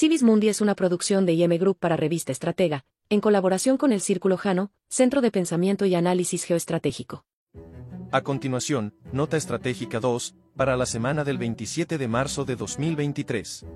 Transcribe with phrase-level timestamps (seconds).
[0.00, 4.00] Civis Mundi es una producción de IM Group para Revista Estratega, en colaboración con el
[4.00, 7.26] Círculo Jano, Centro de Pensamiento y Análisis Geoestratégico.
[8.10, 13.66] A continuación, Nota Estratégica 2, para la semana del 27 de marzo de 2023.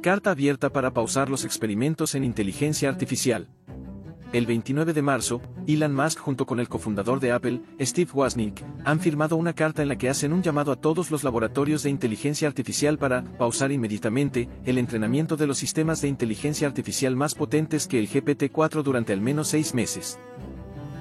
[0.00, 3.48] Carta abierta para pausar los experimentos en inteligencia artificial.
[4.32, 9.00] El 29 de marzo, Elon Musk junto con el cofundador de Apple, Steve Wozniak, han
[9.00, 12.46] firmado una carta en la que hacen un llamado a todos los laboratorios de inteligencia
[12.46, 17.98] artificial para pausar inmediatamente el entrenamiento de los sistemas de inteligencia artificial más potentes que
[17.98, 20.20] el GPT-4 durante al menos seis meses.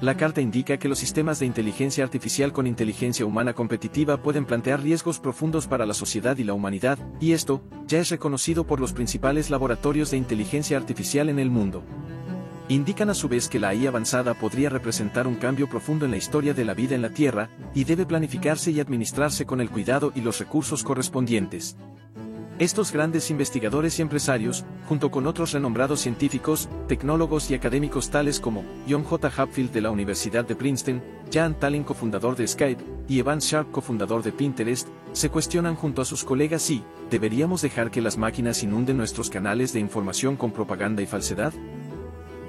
[0.01, 4.81] La carta indica que los sistemas de inteligencia artificial con inteligencia humana competitiva pueden plantear
[4.81, 8.93] riesgos profundos para la sociedad y la humanidad, y esto ya es reconocido por los
[8.93, 11.83] principales laboratorios de inteligencia artificial en el mundo
[12.69, 16.17] indican a su vez que la AI avanzada podría representar un cambio profundo en la
[16.17, 20.11] historia de la vida en la Tierra, y debe planificarse y administrarse con el cuidado
[20.15, 21.75] y los recursos correspondientes.
[22.59, 28.65] Estos grandes investigadores y empresarios, junto con otros renombrados científicos, tecnólogos y académicos tales como
[28.87, 29.31] John J.
[29.35, 34.23] Hapfield de la Universidad de Princeton, Jan Tallinn cofundador de Skype, y Evan Sharp cofundador
[34.23, 38.97] de Pinterest, se cuestionan junto a sus colegas si, ¿deberíamos dejar que las máquinas inunden
[38.97, 41.53] nuestros canales de información con propaganda y falsedad?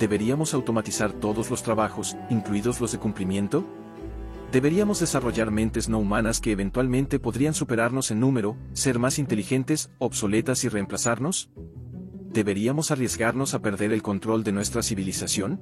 [0.01, 3.67] ¿Deberíamos automatizar todos los trabajos, incluidos los de cumplimiento?
[4.51, 10.65] ¿Deberíamos desarrollar mentes no humanas que eventualmente podrían superarnos en número, ser más inteligentes, obsoletas
[10.65, 11.51] y reemplazarnos?
[12.33, 15.61] ¿Deberíamos arriesgarnos a perder el control de nuestra civilización?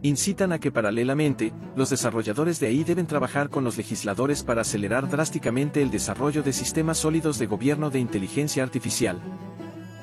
[0.00, 5.10] Incitan a que paralelamente, los desarrolladores de AI deben trabajar con los legisladores para acelerar
[5.10, 9.20] drásticamente el desarrollo de sistemas sólidos de gobierno de inteligencia artificial.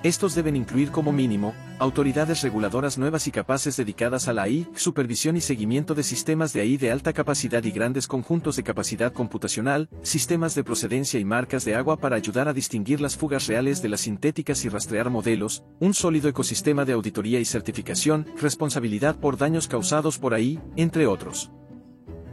[0.04, 5.36] Estos deben incluir como mínimo, autoridades reguladoras nuevas y capaces dedicadas a la AI, supervisión
[5.38, 9.90] y seguimiento de sistemas de AI de alta capacidad y grandes conjuntos de capacidad computacional,
[10.04, 13.90] sistemas de procedencia y marcas de agua para ayudar a distinguir las fugas reales de
[13.90, 19.68] las sintéticas y rastrear modelos, un sólido ecosistema de auditoría y certificación, responsabilidad por daños
[19.68, 21.50] causados por AI, entre otros.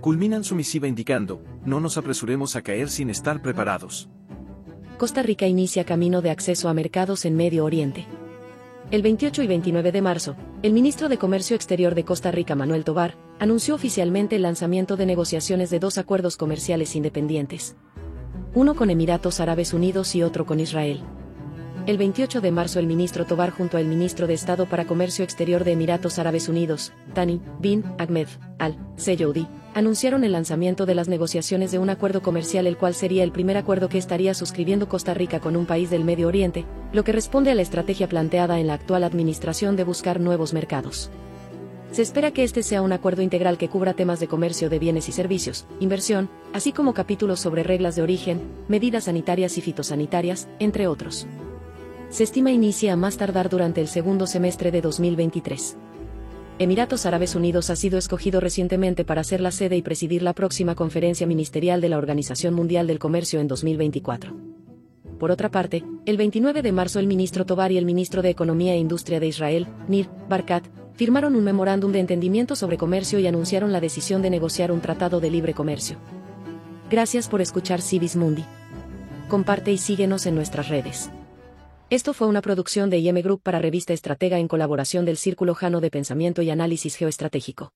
[0.03, 4.11] Culminan su misiva indicando, no nos apresuremos a caer sin estar preparados.
[4.99, 8.06] Costa Rica inicia camino de acceso a mercados en Medio Oriente.
[8.93, 12.84] El 28 y 29 de marzo, el ministro de Comercio Exterior de Costa Rica, Manuel
[12.84, 17.75] Tobar, anunció oficialmente el lanzamiento de negociaciones de dos acuerdos comerciales independientes.
[18.55, 21.03] Uno con Emiratos Árabes Unidos y otro con Israel.
[21.87, 25.65] El 28 de marzo el ministro Tobar junto al ministro de Estado para Comercio Exterior
[25.65, 28.27] de Emiratos Árabes Unidos, Tani bin Ahmed
[28.59, 33.33] al-Seyoudi, anunciaron el lanzamiento de las negociaciones de un acuerdo comercial el cual sería el
[33.33, 37.12] primer acuerdo que estaría suscribiendo Costa Rica con un país del Medio Oriente, lo que
[37.12, 41.11] responde a la estrategia planteada en la actual administración de buscar nuevos mercados.
[41.93, 45.11] Se espera que este sea un acuerdo integral que cubra temas de comercio de bienes
[45.11, 50.87] y servicios, inversión, así como capítulos sobre reglas de origen, medidas sanitarias y fitosanitarias, entre
[50.87, 51.27] otros.
[52.14, 55.76] Se estima inicia a más tardar durante el segundo semestre de 2023.
[56.60, 60.76] Emiratos Árabes Unidos ha sido escogido recientemente para ser la sede y presidir la próxima
[60.76, 64.32] conferencia ministerial de la Organización Mundial del Comercio en 2024.
[65.19, 68.75] Por otra parte, el 29 de marzo el ministro Tobar y el ministro de Economía
[68.75, 73.72] e Industria de Israel, Nir Barkat, firmaron un memorándum de entendimiento sobre comercio y anunciaron
[73.72, 75.96] la decisión de negociar un tratado de libre comercio.
[76.88, 78.44] Gracias por escuchar Civis Mundi.
[79.28, 81.10] Comparte y síguenos en nuestras redes.
[81.94, 85.81] Esto fue una producción de IM Group para Revista Estratega en colaboración del Círculo Jano
[85.81, 87.71] de Pensamiento y Análisis Geoestratégico.